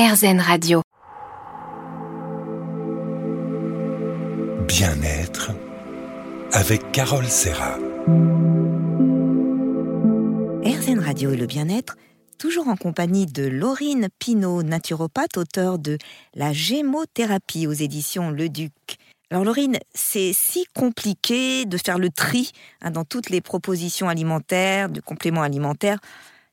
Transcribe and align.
RZN 0.00 0.40
Radio. 0.40 0.80
Bien-être 4.66 5.50
avec 6.52 6.90
Carole 6.90 7.26
Serra. 7.26 7.76
RZN 10.64 11.00
Radio 11.00 11.32
et 11.32 11.36
le 11.36 11.44
bien-être, 11.44 11.98
toujours 12.38 12.68
en 12.68 12.76
compagnie 12.76 13.26
de 13.26 13.46
Laurine 13.46 14.08
Pinault, 14.18 14.62
naturopathe, 14.62 15.36
auteur 15.36 15.78
de 15.78 15.98
La 16.34 16.54
gémothérapie 16.54 17.66
aux 17.66 17.72
éditions 17.72 18.30
Le 18.30 18.48
Duc. 18.48 18.72
Alors 19.30 19.44
Laurine, 19.44 19.76
c'est 19.92 20.32
si 20.32 20.64
compliqué 20.74 21.66
de 21.66 21.76
faire 21.76 21.98
le 21.98 22.08
tri 22.08 22.52
hein, 22.80 22.90
dans 22.90 23.04
toutes 23.04 23.28
les 23.28 23.42
propositions 23.42 24.08
alimentaires, 24.08 24.88
de 24.88 25.02
compléments 25.02 25.42
alimentaires. 25.42 25.98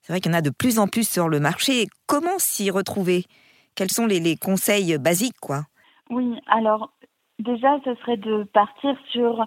C'est 0.08 0.14
vrai 0.14 0.22
qu'il 0.22 0.32
y 0.32 0.36
en 0.36 0.38
a 0.38 0.42
de 0.42 0.52
plus 0.52 0.80
en 0.80 0.88
plus 0.88 1.06
sur 1.06 1.28
le 1.28 1.42
marché. 1.42 1.88
Comment 2.06 2.40
s'y 2.40 2.72
retrouver? 2.72 3.26
Quels 3.76 3.92
sont 3.92 4.06
les, 4.06 4.38
conseils 4.38 4.98
basiques, 4.98 5.38
quoi? 5.42 5.64
Oui, 6.10 6.40
alors 6.48 6.94
déjà, 7.40 7.78
ce 7.84 7.94
serait 7.96 8.16
de 8.16 8.46
partir 8.54 8.96
sur 9.12 9.46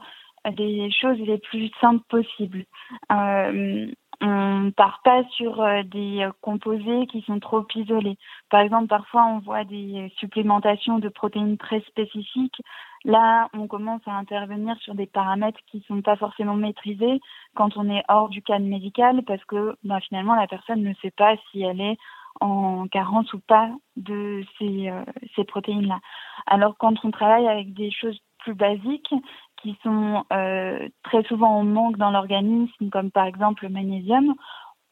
des 0.54 0.90
choses 0.92 1.16
les 1.20 1.38
plus 1.38 1.70
simples 1.80 2.04
possibles. 2.10 2.66
Euh, 3.10 3.86
on 4.22 4.70
part 4.76 5.00
pas 5.02 5.24
sur 5.30 5.60
euh, 5.60 5.82
des 5.84 6.28
composés 6.42 7.06
qui 7.06 7.22
sont 7.22 7.40
trop 7.40 7.64
isolés. 7.74 8.18
Par 8.50 8.60
exemple, 8.60 8.88
parfois 8.88 9.26
on 9.26 9.38
voit 9.38 9.64
des 9.64 10.12
supplémentations 10.18 10.98
de 10.98 11.08
protéines 11.08 11.56
très 11.56 11.80
spécifiques. 11.82 12.60
Là, 13.04 13.48
on 13.54 13.66
commence 13.66 14.02
à 14.06 14.12
intervenir 14.12 14.76
sur 14.80 14.94
des 14.94 15.06
paramètres 15.06 15.60
qui 15.66 15.78
ne 15.78 15.82
sont 15.84 16.02
pas 16.02 16.16
forcément 16.16 16.54
maîtrisés 16.54 17.20
quand 17.54 17.76
on 17.76 17.88
est 17.88 18.04
hors 18.08 18.28
du 18.28 18.42
cadre 18.42 18.66
médical 18.66 19.22
parce 19.26 19.44
que 19.46 19.74
bah, 19.84 20.00
finalement 20.00 20.34
la 20.34 20.46
personne 20.46 20.82
ne 20.82 20.92
sait 21.00 21.12
pas 21.12 21.36
si 21.50 21.62
elle 21.62 21.80
est 21.80 21.96
en 22.40 22.86
carence 22.88 23.32
ou 23.32 23.40
pas 23.40 23.70
de 23.96 24.42
ces, 24.58 24.88
euh, 24.90 25.04
ces 25.34 25.44
protéines-là. 25.44 26.00
Alors 26.46 26.76
quand 26.78 26.94
on 27.04 27.10
travaille 27.10 27.48
avec 27.48 27.72
des 27.72 27.90
choses 27.90 28.18
plus 28.38 28.54
basiques 28.54 29.14
qui 29.62 29.76
sont 29.82 30.24
euh, 30.32 30.88
très 31.02 31.22
souvent 31.24 31.58
en 31.58 31.64
manque 31.64 31.96
dans 31.96 32.10
l'organisme, 32.10 32.90
comme 32.90 33.10
par 33.10 33.26
exemple 33.26 33.64
le 33.64 33.70
magnésium, 33.70 34.34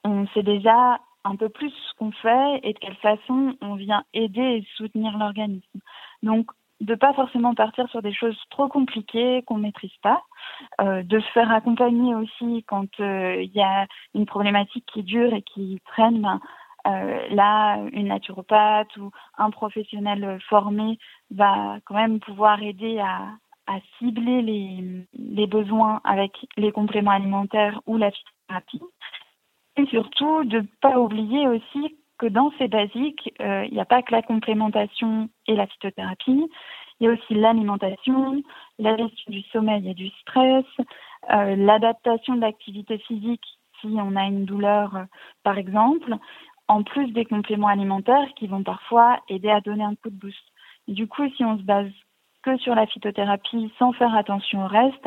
on 0.04 0.26
sait 0.28 0.42
déjà 0.42 0.98
un 1.24 1.36
peu 1.36 1.48
plus 1.48 1.70
ce 1.70 1.94
qu'on 1.98 2.12
fait 2.12 2.60
et 2.62 2.72
de 2.72 2.78
quelle 2.78 2.96
façon 2.96 3.56
on 3.60 3.74
vient 3.74 4.04
aider 4.14 4.40
et 4.40 4.66
soutenir 4.76 5.16
l'organisme. 5.18 5.80
Donc 6.22 6.50
de 6.80 6.94
pas 6.94 7.12
forcément 7.12 7.54
partir 7.54 7.88
sur 7.88 8.02
des 8.02 8.14
choses 8.14 8.38
trop 8.50 8.68
compliquées 8.68 9.42
qu'on 9.46 9.58
maîtrise 9.58 9.96
pas, 10.00 10.22
euh, 10.80 11.02
de 11.02 11.18
se 11.18 11.28
faire 11.32 11.50
accompagner 11.50 12.14
aussi 12.14 12.64
quand 12.68 12.88
il 13.00 13.50
y 13.52 13.60
a 13.60 13.86
une 14.14 14.26
problématique 14.26 14.86
qui 14.92 15.02
dure 15.02 15.34
et 15.34 15.42
qui 15.42 15.80
traîne, 15.86 16.22
ben, 16.22 16.40
euh, 16.86 17.26
là, 17.30 17.78
une 17.92 18.08
naturopathe 18.08 18.96
ou 18.96 19.10
un 19.36 19.50
professionnel 19.50 20.38
formé 20.48 20.98
va 21.30 21.78
quand 21.84 21.96
même 21.96 22.20
pouvoir 22.20 22.62
aider 22.62 23.00
à, 23.00 23.26
cibler 23.98 24.42
les, 25.14 25.46
besoins 25.46 26.00
avec 26.04 26.32
les 26.56 26.72
compléments 26.72 27.10
alimentaires 27.12 27.80
ou 27.86 27.96
la 27.96 28.10
phytothérapie. 28.10 28.82
Et 29.76 29.86
surtout, 29.86 30.44
de 30.44 30.58
ne 30.58 30.66
pas 30.80 30.98
oublier 30.98 31.46
aussi 31.48 31.96
que 32.18 32.26
dans 32.26 32.50
ces 32.58 32.68
basiques, 32.68 33.32
euh, 33.40 33.64
il 33.66 33.74
n'y 33.74 33.80
a 33.80 33.84
pas 33.84 34.02
que 34.02 34.12
la 34.12 34.22
complémentation 34.22 35.28
et 35.46 35.54
la 35.54 35.66
phytothérapie, 35.66 36.48
il 37.00 37.04
y 37.04 37.08
a 37.08 37.12
aussi 37.12 37.34
l'alimentation, 37.34 38.42
la 38.78 38.96
gestion 38.96 39.32
du 39.32 39.42
sommeil 39.52 39.88
et 39.88 39.94
du 39.94 40.08
stress, 40.20 40.64
euh, 41.30 41.54
l'adaptation 41.54 42.34
de 42.34 42.40
l'activité 42.40 42.98
physique 42.98 43.44
si 43.80 43.86
on 43.86 44.16
a 44.16 44.24
une 44.24 44.44
douleur, 44.44 45.06
par 45.44 45.58
exemple, 45.58 46.16
en 46.66 46.82
plus 46.82 47.12
des 47.12 47.24
compléments 47.24 47.68
alimentaires 47.68 48.28
qui 48.36 48.46
vont 48.48 48.64
parfois 48.64 49.20
aider 49.28 49.50
à 49.50 49.60
donner 49.60 49.84
un 49.84 49.94
coup 49.94 50.10
de 50.10 50.16
boost. 50.16 50.36
du 50.88 51.06
coup, 51.06 51.28
si 51.36 51.44
on 51.44 51.56
se 51.58 51.62
base 51.62 51.92
que 52.56 52.62
sur 52.62 52.74
la 52.74 52.86
phytothérapie 52.86 53.72
sans 53.78 53.92
faire 53.92 54.14
attention 54.14 54.64
au 54.64 54.68
reste, 54.68 55.06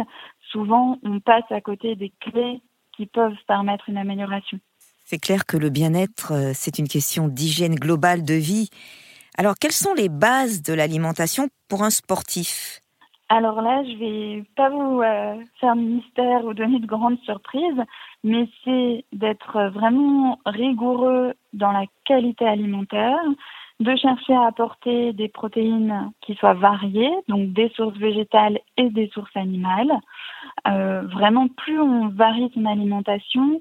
souvent 0.52 0.98
on 1.04 1.20
passe 1.20 1.50
à 1.50 1.62
côté 1.62 1.96
des 1.96 2.12
clés 2.20 2.62
qui 2.96 3.06
peuvent 3.06 3.38
permettre 3.48 3.90
une 3.90 3.98
amélioration. 3.98 4.60
C'est 5.06 5.20
clair 5.20 5.46
que 5.46 5.58
le 5.58 5.70
bien-être, 5.70 6.32
euh, 6.32 6.52
c'est 6.54 6.80
une 6.80 6.88
question 6.88 7.28
d'hygiène 7.28 7.76
globale 7.76 8.24
de 8.24 8.36
vie. 8.36 8.70
Alors, 9.38 9.56
quelles 9.60 9.72
sont 9.72 9.94
les 9.94 10.10
bases 10.10 10.62
de 10.62 10.74
l'alimentation 10.74 11.50
pour 11.68 11.84
un 11.84 11.90
sportif? 11.90 12.82
Alors 13.30 13.62
là, 13.62 13.82
je 13.84 13.98
vais 13.98 14.44
pas 14.58 14.70
vous 14.70 15.02
euh, 15.02 15.36
faire 15.60 15.76
mystère 15.76 16.44
ou 16.44 16.54
donner 16.54 16.80
de 16.80 16.86
grandes 16.86 17.20
surprises, 17.22 17.82
mais 18.24 18.48
c'est 18.64 19.06
d'être 19.14 19.70
vraiment 19.74 20.40
rigoureux 20.46 21.34
dans 21.54 21.72
la 21.72 21.86
qualité 22.06 22.46
alimentaire, 22.46 23.20
de 23.82 23.96
chercher 23.96 24.36
à 24.36 24.46
apporter 24.46 25.12
des 25.14 25.28
protéines 25.28 26.12
qui 26.22 26.36
soient 26.36 26.54
variées, 26.54 27.12
donc 27.28 27.52
des 27.52 27.70
sources 27.70 27.98
végétales 27.98 28.60
et 28.78 28.90
des 28.92 29.10
sources 29.10 29.36
animales. 29.36 29.92
Euh, 30.68 31.02
vraiment, 31.08 31.48
plus 31.48 31.80
on 31.80 32.10
varie 32.10 32.52
son 32.54 32.66
alimentation, 32.66 33.60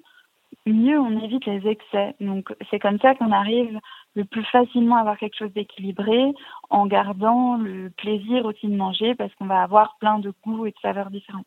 mieux 0.66 1.00
on 1.00 1.19
évite 1.22 1.47
les 1.47 1.66
excès. 1.66 2.14
Donc 2.20 2.54
c'est 2.70 2.78
comme 2.78 2.98
ça 2.98 3.14
qu'on 3.14 3.32
arrive 3.32 3.80
le 4.14 4.25
plus 4.26 4.44
facilement 4.44 4.97
à 4.97 5.00
avoir 5.00 5.16
quelque 5.16 5.38
chose 5.38 5.54
d'équilibré 5.54 6.34
en 6.69 6.86
gardant 6.86 7.56
le 7.56 7.88
plaisir 7.88 8.44
aussi 8.44 8.66
de 8.66 8.76
manger 8.76 9.14
parce 9.14 9.34
qu'on 9.36 9.47
va 9.47 9.62
avoir 9.62 9.97
plein 10.00 10.19
de 10.19 10.34
goûts 10.44 10.66
et 10.66 10.70
de 10.70 10.78
saveurs 10.82 11.10
différentes. 11.10 11.47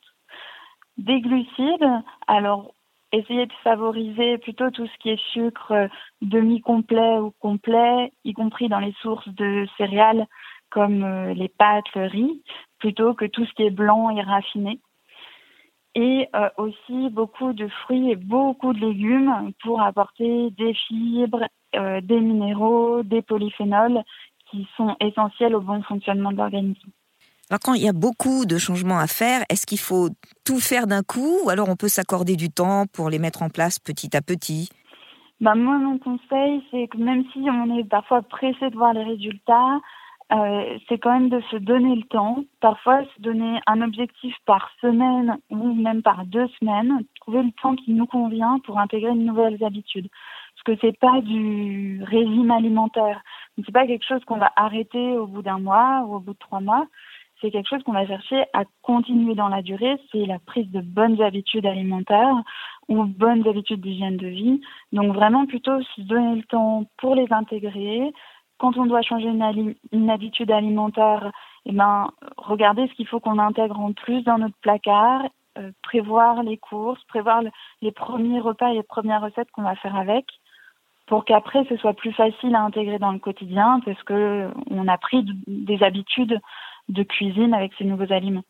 Des 0.97 1.21
glucides, 1.21 1.89
alors 2.27 2.73
essayez 3.13 3.45
de 3.45 3.53
favoriser 3.63 4.37
plutôt 4.39 4.69
tout 4.71 4.87
ce 4.87 4.97
qui 4.99 5.09
est 5.11 5.23
sucre 5.31 5.87
demi-complet 6.21 7.19
ou 7.19 7.31
complet, 7.39 8.11
y 8.25 8.33
compris 8.33 8.67
dans 8.67 8.79
les 8.79 8.93
sources 9.01 9.29
de 9.29 9.65
céréales 9.77 10.25
comme 10.69 11.03
euh, 11.03 11.33
les 11.33 11.49
pâtes, 11.49 11.93
le 11.95 12.07
riz, 12.07 12.43
plutôt 12.79 13.13
que 13.13 13.25
tout 13.25 13.45
ce 13.45 13.53
qui 13.53 13.63
est 13.63 13.69
blanc 13.69 14.09
et 14.09 14.21
raffiné 14.21 14.81
et 15.95 16.27
euh, 16.35 16.49
aussi 16.57 17.09
beaucoup 17.09 17.53
de 17.53 17.67
fruits 17.67 18.11
et 18.11 18.15
beaucoup 18.15 18.73
de 18.73 18.79
légumes 18.79 19.51
pour 19.61 19.81
apporter 19.81 20.49
des 20.51 20.73
fibres, 20.73 21.45
euh, 21.75 22.01
des 22.01 22.19
minéraux, 22.19 23.03
des 23.03 23.21
polyphénols 23.21 24.01
qui 24.49 24.67
sont 24.75 24.95
essentiels 24.99 25.55
au 25.55 25.61
bon 25.61 25.81
fonctionnement 25.83 26.31
de 26.31 26.37
l'organisme. 26.37 26.89
Quand 27.59 27.73
il 27.73 27.83
y 27.83 27.89
a 27.89 27.93
beaucoup 27.93 28.45
de 28.45 28.57
changements 28.57 28.99
à 28.99 29.07
faire, 29.07 29.43
est-ce 29.49 29.65
qu'il 29.65 29.79
faut 29.79 30.09
tout 30.45 30.59
faire 30.59 30.87
d'un 30.87 31.03
coup 31.03 31.39
ou 31.45 31.49
alors 31.49 31.69
on 31.69 31.75
peut 31.75 31.87
s'accorder 31.87 32.35
du 32.35 32.49
temps 32.49 32.85
pour 32.93 33.09
les 33.09 33.19
mettre 33.19 33.43
en 33.43 33.49
place 33.49 33.79
petit 33.79 34.15
à 34.15 34.21
petit? 34.21 34.69
Ben, 35.41 35.55
Moi, 35.55 35.77
mon 35.77 35.97
conseil, 35.97 36.63
c'est 36.71 36.87
que 36.87 36.97
même 36.97 37.23
si 37.33 37.39
on 37.39 37.77
est 37.77 37.83
parfois 37.83 38.21
pressé 38.21 38.69
de 38.69 38.75
voir 38.75 38.93
les 38.93 39.03
résultats, 39.03 39.79
euh, 40.31 40.77
c'est 40.87 40.97
quand 40.97 41.11
même 41.11 41.29
de 41.29 41.41
se 41.51 41.57
donner 41.57 41.95
le 41.95 42.03
temps, 42.03 42.43
parfois 42.59 43.03
se 43.15 43.21
donner 43.21 43.59
un 43.67 43.81
objectif 43.81 44.33
par 44.45 44.71
semaine 44.81 45.37
ou 45.49 45.73
même 45.73 46.01
par 46.01 46.25
deux 46.25 46.47
semaines, 46.59 47.03
trouver 47.19 47.43
le 47.43 47.51
temps 47.61 47.75
qui 47.75 47.91
nous 47.91 48.07
convient 48.07 48.59
pour 48.65 48.79
intégrer 48.79 49.11
de 49.11 49.19
nouvelles 49.19 49.63
habitudes. 49.63 50.07
Parce 50.55 50.77
que 50.77 50.87
c'est 50.87 50.97
pas 50.97 51.21
du 51.21 52.01
régime 52.03 52.51
alimentaire, 52.51 53.21
c'est 53.57 53.71
pas 53.71 53.85
quelque 53.85 54.05
chose 54.07 54.23
qu'on 54.25 54.37
va 54.37 54.51
arrêter 54.55 55.17
au 55.17 55.27
bout 55.27 55.41
d'un 55.41 55.59
mois 55.59 56.03
ou 56.07 56.15
au 56.15 56.19
bout 56.19 56.33
de 56.33 56.39
trois 56.39 56.61
mois. 56.61 56.87
C'est 57.43 57.51
quelque 57.51 57.67
chose 57.67 57.83
qu'on 57.83 57.91
va 57.91 58.07
chercher 58.07 58.45
à 58.53 58.63
continuer 58.83 59.35
dans 59.35 59.49
la 59.49 59.61
durée. 59.61 59.97
C'est 60.13 60.25
la 60.25 60.39
prise 60.39 60.71
de 60.71 60.79
bonnes 60.79 61.21
habitudes 61.21 61.65
alimentaires 61.65 62.41
ou 62.87 63.03
bonnes 63.03 63.45
habitudes 63.45 63.81
d'hygiène 63.81 64.15
de 64.15 64.27
vie. 64.27 64.61
Donc 64.93 65.13
vraiment 65.13 65.45
plutôt 65.45 65.81
se 65.81 66.01
donner 66.01 66.37
le 66.37 66.43
temps 66.43 66.85
pour 66.97 67.15
les 67.15 67.27
intégrer, 67.31 68.13
quand 68.59 68.77
on 68.77 68.85
doit 68.85 69.01
changer 69.01 69.27
une, 69.27 70.09
habitude 70.09 70.49
alimentaire, 70.49 71.33
eh 71.65 71.73
ben, 71.73 72.11
regardez 72.37 72.87
ce 72.87 72.93
qu'il 72.93 73.07
faut 73.07 73.19
qu'on 73.19 73.37
intègre 73.37 73.77
en 73.77 73.91
plus 73.91 74.23
dans 74.23 74.37
notre 74.37 74.55
placard, 74.61 75.23
euh, 75.57 75.71
prévoir 75.81 76.43
les 76.43 76.55
courses, 76.55 77.03
prévoir 77.09 77.41
les 77.81 77.91
premiers 77.91 78.39
repas 78.39 78.69
et 78.69 78.75
les 78.75 78.83
premières 78.83 79.21
recettes 79.21 79.51
qu'on 79.51 79.63
va 79.63 79.75
faire 79.75 79.97
avec, 79.97 80.25
pour 81.07 81.25
qu'après 81.25 81.65
ce 81.65 81.75
soit 81.75 81.93
plus 81.93 82.13
facile 82.13 82.55
à 82.55 82.61
intégrer 82.61 82.99
dans 82.99 83.11
le 83.11 83.19
quotidien, 83.19 83.81
parce 83.83 84.01
que 84.03 84.49
on 84.71 84.87
a 84.87 84.97
pris 84.97 85.25
des 85.45 85.83
habitudes 85.83 86.39
de 86.89 87.03
cuisine 87.03 87.53
avec 87.53 87.71
ces 87.77 87.85
nouveaux 87.85 88.11
aliments. 88.11 88.43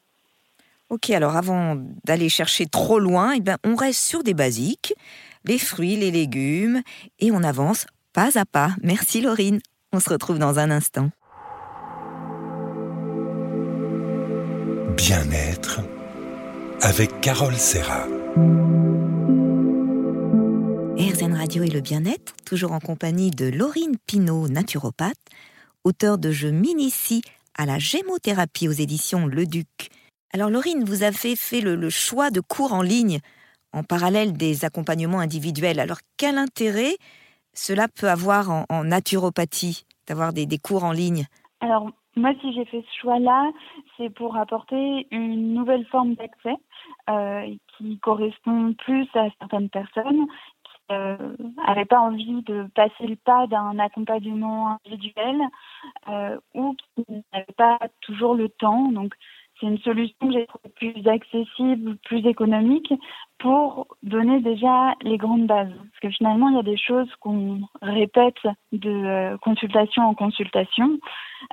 Ok, 0.89 1.09
alors 1.09 1.35
avant 1.35 1.75
d'aller 2.05 2.29
chercher 2.29 2.65
trop 2.65 2.99
loin, 2.99 3.33
eh 3.35 3.41
ben, 3.41 3.57
on 3.63 3.75
reste 3.75 4.03
sur 4.03 4.23
des 4.23 4.33
basiques, 4.33 4.93
les 5.45 5.57
fruits, 5.57 5.95
les 5.95 6.11
légumes, 6.11 6.81
et 7.19 7.31
on 7.31 7.43
avance 7.43 7.87
pas 8.13 8.37
à 8.37 8.45
pas. 8.45 8.75
Merci 8.83 9.21
Laurine. 9.21 9.59
On 9.91 9.99
se 9.99 10.09
retrouve 10.09 10.39
dans 10.39 10.59
un 10.59 10.69
instant. 10.71 11.09
Bien-être 14.97 15.81
avec 16.81 17.21
Carole 17.21 17.55
Serra. 17.55 18.05
RZN 20.97 21.33
Radio 21.33 21.63
et 21.63 21.69
le 21.69 21.81
bien-être, 21.81 22.33
toujours 22.45 22.71
en 22.71 22.79
compagnie 22.79 23.31
de 23.31 23.47
Laurine 23.49 23.97
Pinault, 24.05 24.47
naturopathe, 24.47 25.17
auteur 25.83 26.17
de 26.17 26.31
Je 26.31 26.47
m'initie 26.47 27.21
à 27.57 27.65
la 27.65 27.79
gémothérapie 27.79 28.67
aux 28.67 28.71
éditions 28.71 29.25
Le 29.25 29.45
Duc. 29.45 29.89
Alors 30.33 30.49
Laurine, 30.49 30.83
vous 30.83 31.03
avez 31.03 31.35
fait 31.35 31.61
le, 31.61 31.89
choix 31.89 32.31
de 32.31 32.41
cours 32.41 32.73
en 32.73 32.81
ligne 32.81 33.19
en 33.71 33.83
parallèle 33.83 34.33
des 34.33 34.65
accompagnements 34.65 35.19
individuels. 35.19 35.79
Alors 35.79 35.99
quel 36.17 36.37
intérêt 36.37 36.95
cela 37.53 37.87
peut 37.87 38.09
avoir 38.09 38.65
en, 38.69 38.83
naturopathie 38.83 39.85
d'avoir 40.07 40.33
des, 40.33 40.47
cours 40.57 40.83
en 40.83 40.91
ligne? 40.91 41.25
Alors, 41.61 41.91
moi, 42.15 42.31
si 42.41 42.53
j'ai 42.53 42.65
fait 42.65 42.81
ce 42.81 43.01
choix-là, 43.01 43.51
c'est 43.97 44.09
pour 44.09 44.35
apporter 44.37 45.07
une 45.11 45.53
nouvelle 45.53 45.85
forme 45.87 46.15
d'accès 46.15 46.55
euh, 47.09 47.55
qui 47.77 47.99
correspond 47.99 48.73
plus 48.73 49.07
à 49.13 49.29
certaines 49.39 49.69
personnes 49.69 50.25
n'avaient 50.89 51.85
pas 51.85 51.99
envie 51.99 52.41
de 52.43 52.67
passer 52.75 53.07
le 53.07 53.15
pas 53.15 53.47
d'un 53.47 53.79
accompagnement 53.79 54.77
individuel 54.85 55.41
ou 56.53 56.75
qui 56.95 57.05
n'avaient 57.33 57.45
pas 57.57 57.79
toujours 58.01 58.35
le 58.35 58.49
temps. 58.49 58.91
Donc, 58.91 59.13
c'est 59.59 59.67
une 59.67 59.79
solution 59.79 60.15
que 60.21 60.33
j'ai 60.33 60.47
trouvée 60.47 60.73
plus 60.75 61.07
accessible, 61.07 61.97
plus 62.05 62.25
économique 62.25 62.91
pour 63.39 63.87
donner 64.01 64.39
déjà 64.41 64.93
les 65.03 65.17
grandes 65.17 65.47
bases. 65.47 65.73
Parce 65.75 65.99
que 66.01 66.09
finalement, 66.09 66.49
il 66.49 66.55
y 66.55 66.59
a 66.59 66.63
des 66.63 66.77
choses 66.77 67.09
qu'on 67.19 67.61
répète 67.81 68.41
de 68.71 68.89
euh, 68.89 69.37
consultation 69.37 70.03
en 70.03 70.15
consultation, 70.15 70.97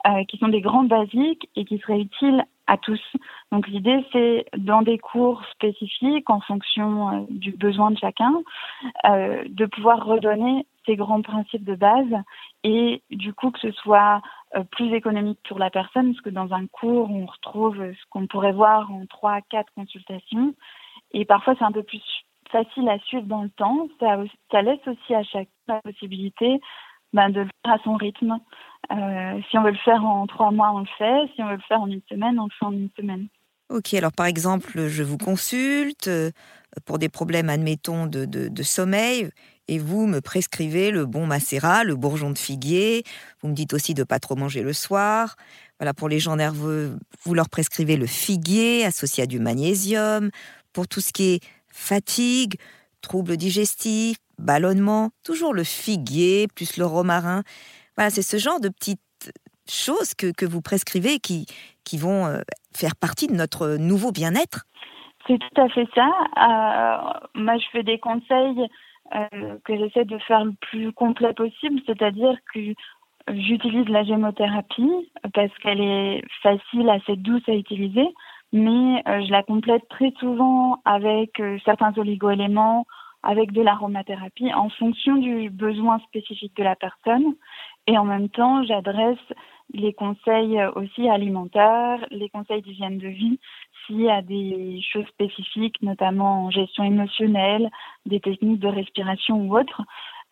euh, 0.07 0.25
qui 0.25 0.39
sont 0.39 0.49
des 0.49 0.61
grands 0.61 0.85
basiques 0.85 1.49
et 1.57 1.65
qui 1.65 1.79
seraient 1.79 2.01
utiles 2.01 2.45
à 2.67 2.79
tous. 2.79 3.01
Donc 3.53 3.67
l'idée, 3.67 4.05
c'est 4.13 4.47
dans 4.57 4.83
des 4.83 4.99
cours 4.99 5.43
spécifiques, 5.53 6.31
en 6.31 6.41
fonction 6.41 7.09
euh, 7.09 7.21
du 7.31 7.53
besoin 7.53 7.91
de 7.91 7.99
chacun, 7.99 8.33
de 9.05 9.67
pouvoir 9.67 10.05
redonner 10.05 10.67
ces 10.87 10.97
grands 10.97 11.23
principes 11.23 11.65
de 11.65 11.75
base 11.75 12.23
et 12.65 13.03
du 13.11 13.33
coup 13.33 13.51
que 13.51 13.59
ce 13.61 13.71
soit 13.73 14.23
euh, 14.57 14.65
plus 14.65 14.93
économique 14.95 15.39
pour 15.49 15.59
la 15.59 15.71
personne, 15.71 16.13
parce 16.13 16.23
que 16.23 16.31
dans 16.31 16.53
un 16.53 16.67
cours, 16.67 17.11
on 17.11 17.27
retrouve 17.27 17.77
ce 17.77 18.05
qu'on 18.11 18.27
pourrait 18.27 18.53
voir 18.53 18.91
en 18.91 19.07
trois, 19.07 19.41
quatre 19.43 19.73
consultations. 19.75 20.55
Et 21.13 21.25
parfois, 21.25 21.55
c'est 21.59 21.65
un 21.65 21.73
peu 21.73 21.85
plus 21.85 22.03
facile 22.51 22.89
à 22.89 22.99
suivre 22.99 23.27
dans 23.27 23.43
le 23.43 23.51
temps. 23.51 23.87
Ça, 24.01 24.63
laisse 24.63 24.87
aussi 24.89 25.15
à 25.15 25.23
chacun 25.23 25.51
la 25.69 25.81
possibilité 25.83 26.61
ben, 27.13 27.31
de 27.31 27.43
le 27.43 27.49
faire 27.65 27.75
à 27.75 27.79
son 27.85 27.95
rythme. 27.95 28.39
Euh, 28.91 29.41
si 29.51 29.59
on 29.59 29.63
veut 29.63 29.71
le 29.71 29.77
faire 29.77 30.05
en 30.05 30.27
trois 30.27 30.51
mois, 30.51 30.73
on 30.73 30.81
le 30.81 30.87
fait. 30.99 31.31
Si 31.35 31.43
on 31.43 31.47
veut 31.47 31.57
le 31.57 31.63
faire 31.69 31.81
en 31.81 31.89
une 31.89 32.03
semaine, 32.09 32.41
on 32.41 32.45
le 32.45 32.51
fait 32.51 32.67
en 32.67 32.73
une 32.73 32.91
semaine. 32.97 33.29
Ok, 33.71 33.95
alors 33.95 34.11
par 34.11 34.27
exemple, 34.27 34.89
je 34.89 35.05
vous 35.05 35.17
consulte 35.17 36.09
euh, 36.09 36.33
pour 36.87 36.99
des 36.99 37.09
problèmes, 37.09 37.49
admettons, 37.49 38.07
de, 38.07 38.63
sommeil 38.65 39.31
et 39.69 39.79
vous 39.79 40.09
me 40.09 40.21
prescrivez 40.21 40.91
le 40.91 41.07
bon 41.07 41.25
macérat, 41.25 41.85
le 41.85 41.95
bourgeon 41.95 42.31
de 42.31 42.39
figuier. 42.39 43.05
Vous 43.41 43.49
me 43.49 43.55
dites 43.55 43.73
aussi 43.73 43.95
de 43.95 44.03
pas 44.03 44.19
trop 44.19 44.35
manger 44.35 44.63
le 44.63 44.73
soir. 44.73 45.37
Voilà, 45.79 45.95
pour 45.95 46.09
les 46.09 46.19
gens 46.19 46.35
nerveux, 46.35 46.99
vous 47.23 47.33
leur 47.33 47.49
prescrivez 47.49 47.97
le 47.97 48.07
figuier 48.07 48.85
associé 48.85 49.23
à 49.23 49.27
du 49.27 49.39
magnésium. 49.39 50.31
Pour 50.73 50.89
tout 50.89 51.01
ce 51.01 51.13
qui 51.13 51.35
est 51.35 51.41
fatigue, 51.69 52.57
troubles 53.03 53.37
digestifs, 53.37 54.19
ballonnement, 54.37 55.13
toujours 55.23 55.55
le 55.55 55.63
figuier 55.63 56.49
plus 56.49 56.77
le 56.77 56.87
romarin. 56.87 57.45
Voilà, 57.97 58.11
c'est 58.11 58.23
ce 58.23 58.37
genre 58.37 58.59
de 58.59 58.69
petites 58.69 59.01
choses 59.69 60.15
que 60.15 60.45
vous 60.45 60.61
prescrivez 60.61 61.21
qui, 61.21 61.47
qui 61.91 61.99
vont 61.99 62.27
euh, 62.27 62.39
faire 62.73 62.95
partie 62.95 63.27
de 63.27 63.35
notre 63.35 63.77
nouveau 63.77 64.13
bien-être. 64.13 64.65
C'est 65.27 65.39
tout 65.39 65.61
à 65.61 65.69
fait 65.69 65.89
ça. 65.93 66.07
Euh, 66.07 67.19
moi, 67.35 67.59
je 67.59 67.67
fais 67.73 67.83
des 67.83 67.99
conseils 67.99 68.69
euh, 69.15 69.57
que 69.65 69.77
j'essaie 69.77 70.05
de 70.05 70.19
faire 70.19 70.45
le 70.45 70.53
plus 70.61 70.93
complet 70.93 71.35
possible, 71.35 71.81
c'est-à-dire 71.87 72.37
que 72.55 72.61
j'utilise 73.29 73.89
la 73.89 74.05
gémothérapie 74.05 75.11
parce 75.35 75.53
qu'elle 75.59 75.81
est 75.81 76.23
facile, 76.43 76.89
assez 76.89 77.17
douce 77.17 77.43
à 77.49 77.55
utiliser, 77.55 78.07
mais 78.53 79.03
je 79.07 79.31
la 79.31 79.43
complète 79.43 79.87
très 79.89 80.13
souvent 80.21 80.81
avec 80.85 81.43
certains 81.65 81.93
oligoéléments, 81.97 82.87
avec 83.23 83.53
de 83.53 83.63
l'aromathérapie 83.63 84.53
en 84.55 84.71
fonction 84.71 85.17
du 85.17 85.51
besoin 85.51 85.99
spécifique 86.09 86.57
de 86.57 86.65
la 86.65 86.77
personne. 86.77 87.35
Et 87.87 87.99
en 87.99 88.05
même 88.05 88.29
temps, 88.29 88.65
j'adresse 88.65 89.19
les 89.73 89.93
conseils 89.93 90.61
aussi 90.75 91.09
alimentaires, 91.09 92.05
les 92.11 92.29
conseils 92.29 92.63
d'hygiène 92.63 92.99
de 92.99 93.09
vie, 93.09 93.39
s'il 93.87 94.03
y 94.03 94.11
a 94.11 94.23
des 94.23 94.81
choses 94.93 95.07
spécifiques, 95.09 95.81
notamment 95.83 96.47
en 96.47 96.51
gestion 96.51 96.85
émotionnelle, 96.85 97.71
des 98.07 98.21
techniques 98.21 98.61
de 98.61 98.69
respiration 98.69 99.41
ou 99.43 99.59
autres, 99.59 99.83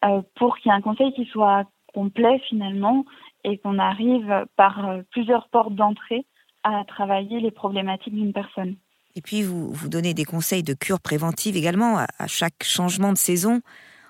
euh, 0.05 0.23
pour 0.37 0.59
qu'il 0.59 0.71
y 0.71 0.75
ait 0.75 0.79
un 0.79 0.81
conseil 0.81 1.13
qui 1.13 1.25
soit 1.27 1.65
complet 1.93 2.41
finalement 2.49 3.05
et 3.45 3.59
qu'on 3.59 3.79
arrive 3.79 4.47
par 4.57 4.89
euh, 4.89 5.03
plusieurs 5.11 5.49
portes 5.49 5.75
d'entrée 5.75 6.27
à 6.63 6.85
travailler 6.87 7.41
les 7.41 7.51
problématiques 7.51 8.15
d'une 8.15 8.33
personne. 8.33 8.77
Et 9.17 9.21
puis, 9.21 9.43
vous, 9.43 9.73
vous 9.73 9.89
donnez 9.89 10.15
des 10.15 10.25
conseils 10.25 10.63
de 10.63 10.75
cure 10.75 11.01
préventive 11.01 11.57
également 11.57 11.99
à, 11.99 12.27
chaque 12.27 12.63
changement 12.63 13.13
de 13.13 13.19
saison. 13.19 13.61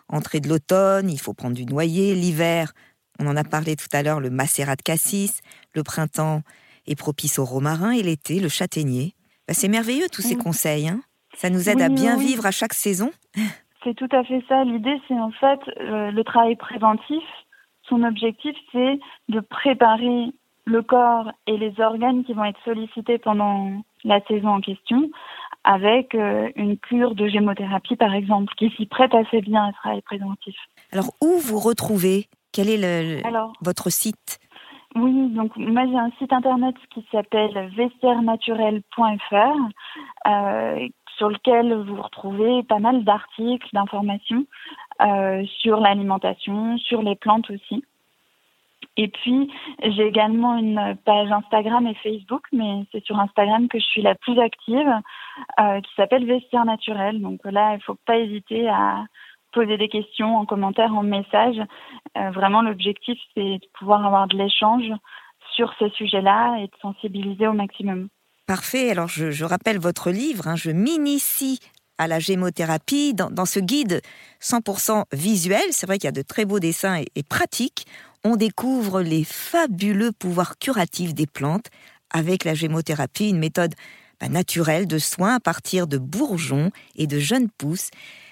Entrée 0.09 0.41
de 0.41 0.49
l'automne, 0.49 1.11
il 1.11 1.19
faut 1.19 1.35
prendre 1.35 1.55
du 1.55 1.65
noyer. 1.65 2.15
L'hiver, 2.15 2.73
on 3.19 3.27
en 3.27 3.37
a 3.37 3.45
parlé 3.45 3.77
tout 3.77 3.89
à 3.93 4.03
l'heure, 4.03 4.21
le 4.21 4.31
macérat 4.31 4.77
de 4.77 4.83
cassis. 4.83 5.41
Le 5.75 5.83
printemps 5.83 6.43
est 6.87 6.99
propice 6.99 7.39
au 7.39 7.45
romarin 7.45 7.91
et 7.91 8.03
l'été, 8.03 8.41
le 8.41 8.49
châtaignier. 8.49 9.15
Bah, 9.47 9.55
c'est 9.55 9.69
merveilleux 9.69 10.09
tous 10.11 10.23
ces 10.23 10.37
mm. 10.37 10.43
conseils. 10.43 10.89
Hein 10.89 11.01
ça 11.35 11.51
nous 11.51 11.69
aide 11.69 11.81
à 11.81 11.89
bien 11.89 12.17
vivre 12.17 12.47
à 12.47 12.51
chaque 12.51 12.75
saison. 12.75 13.11
C'est 13.85 13.95
tout 13.95 14.09
à 14.11 14.25
fait 14.25 14.43
ça. 14.49 14.65
L'idée, 14.65 15.01
c'est 15.07 15.15
en 15.15 15.31
fait 15.31 15.61
euh, 15.81 16.11
le 16.11 16.25
travail 16.25 16.57
préventif. 16.57 17.23
Son 17.89 18.03
objectif, 18.03 18.55
c'est 18.73 18.99
de 19.29 19.39
préparer 19.39 20.33
le 20.65 20.83
corps 20.83 21.31
et 21.47 21.57
les 21.57 21.73
organes 21.81 22.25
qui 22.25 22.33
vont 22.33 22.45
être 22.45 22.59
sollicités 22.65 23.19
pendant 23.19 23.71
la 24.03 24.21
saison 24.27 24.49
en 24.49 24.61
question 24.61 25.09
avec 25.63 26.15
euh, 26.17 26.51
une 26.57 26.77
cure 26.77 27.15
de 27.15 27.29
gémothérapie, 27.29 27.95
par 27.95 28.15
exemple, 28.15 28.53
qui 28.57 28.69
s'y 28.71 28.87
prête 28.87 29.15
assez 29.15 29.41
bien 29.41 29.67
à 29.67 29.73
ce 29.73 29.77
travail 29.77 30.03
préventif. 30.03 30.57
Alors, 30.93 31.13
où 31.23 31.39
vous 31.39 31.61
retrouvez 31.61 32.29
Quel 32.53 32.69
est 32.69 32.79
le, 32.79 33.23
votre 33.61 33.91
site? 33.91 34.39
Oui, 34.95 35.29
donc 35.31 35.57
moi 35.57 35.87
j'ai 35.87 35.99
un 35.99 36.11
site 36.19 36.33
internet 36.33 36.75
qui 36.93 37.07
s'appelle 37.13 37.71
vestiairenaturel.fr 37.77 39.37
euh, 40.27 40.89
sur 41.17 41.29
lequel 41.29 41.75
vous 41.75 42.01
retrouvez 42.01 42.63
pas 42.63 42.79
mal 42.79 43.05
d'articles, 43.05 43.69
d'informations 43.73 44.47
euh, 45.03 45.45
sur 45.61 45.81
l'alimentation, 45.81 46.79
sur 46.79 47.03
les 47.03 47.17
plantes 47.17 47.51
aussi. 47.51 47.85
Et 48.97 49.09
puis 49.09 49.51
j'ai 49.83 50.07
également 50.07 50.57
une 50.57 50.97
page 51.05 51.31
Instagram 51.31 51.87
et 51.87 51.95
Facebook, 51.95 52.43
mais 52.53 52.85
c'est 52.91 53.05
sur 53.05 53.19
Instagram 53.19 53.69
que 53.69 53.79
je 53.79 53.85
suis 53.85 54.03
la 54.03 54.15
plus 54.15 54.41
active, 54.41 54.93
euh, 55.61 55.81
qui 55.81 55.95
s'appelle 55.97 56.25
Vestiaire 56.25 56.65
Naturel. 56.65 57.21
Donc 57.21 57.41
là, 57.45 57.73
il 57.73 57.77
ne 57.77 57.83
faut 57.83 57.99
pas 58.07 58.17
hésiter 58.17 58.69
à 58.69 59.05
poser 59.53 59.77
des 59.77 59.89
questions 59.89 60.37
en 60.37 60.47
commentaire, 60.47 60.95
en 60.95 61.03
message. 61.03 61.61
Euh, 62.17 62.31
vraiment, 62.31 62.63
l'objectif, 62.63 63.19
c'est 63.35 63.59
de 63.59 63.67
pouvoir 63.79 64.05
avoir 64.05 64.29
de 64.29 64.37
l'échange 64.37 64.91
sur 65.55 65.73
ces 65.79 65.91
sujets-là 65.91 66.59
et 66.61 66.67
de 66.67 66.73
sensibiliser 66.81 67.47
au 67.47 67.53
maximum. 67.53 68.09
Parfait. 68.47 68.91
Alors, 68.91 69.09
je, 69.09 69.45
rappelle 69.45 69.79
votre 69.79 70.11
livre, 70.11 70.49
hein. 70.49 70.57
Je 70.57 70.71
m'initie 70.71 71.61
à 71.99 72.07
la 72.07 72.19
gémothérapie. 72.19 73.13
Dans, 73.13 73.45
ce 73.45 73.61
guide 73.61 74.01
100% 74.41 75.05
visuel, 75.13 75.61
c'est 75.71 75.87
vrai 75.87 75.99
qu'il 75.99 76.07
y 76.07 76.09
a 76.09 76.13
de 76.13 76.23
très 76.23 76.45
beaux 76.45 76.61
dessins 76.61 77.03
et, 77.15 77.23
pratiques, 77.23 77.87
on 78.25 78.37
découvre 78.37 79.03
les 79.03 79.25
fabuleux 79.25 80.13
pouvoirs 80.13 80.59
curatifs 80.59 81.15
des 81.15 81.27
plantes 81.27 81.67
avec 82.11 82.45
la 82.45 82.55
gémothérapie, 82.55 83.29
une 83.29 83.39
méthode 83.39 83.75
bah, 84.21 84.29
naturelle 84.29 84.87
de 84.87 84.99
soins 84.99 85.35
à 85.35 85.41
partir 85.41 85.87
de 85.87 85.99
bourgeons 85.99 86.71
et 86.97 87.07
de 87.07 87.19
jeunes 87.19 87.51
pousses. 87.51 87.91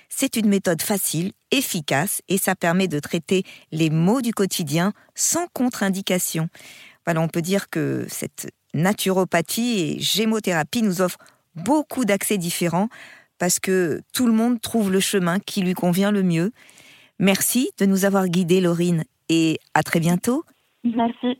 C'est 0.08 0.36
une 0.36 0.48
méthode 0.48 0.82
facile, 0.82 1.32
efficace 1.50 2.22
et 2.28 2.38
ça 2.38 2.54
permet 2.54 2.88
de 2.88 2.98
traiter 2.98 3.44
les 3.72 3.90
maux 3.90 4.22
du 4.22 4.32
quotidien 4.32 4.92
sans 5.14 5.46
contre-indication. 5.52 6.48
Voilà, 7.04 7.20
on 7.20 7.28
peut 7.28 7.42
dire 7.42 7.70
que 7.70 8.06
cette 8.08 8.50
naturopathie 8.74 9.80
et 9.80 10.00
gémothérapie 10.00 10.82
nous 10.82 11.00
offre 11.00 11.18
beaucoup 11.54 12.04
d'accès 12.04 12.38
différents 12.38 12.88
parce 13.38 13.58
que 13.58 14.02
tout 14.12 14.26
le 14.26 14.32
monde 14.32 14.60
trouve 14.60 14.90
le 14.90 15.00
chemin 15.00 15.38
qui 15.40 15.62
lui 15.62 15.74
convient 15.74 16.10
le 16.10 16.22
mieux. 16.22 16.52
Merci 17.18 17.70
de 17.78 17.86
nous 17.86 18.04
avoir 18.04 18.28
guidés, 18.28 18.60
Laurine, 18.60 19.04
et 19.28 19.58
à 19.74 19.82
très 19.82 20.00
bientôt. 20.00 20.44
Merci. 20.84 21.38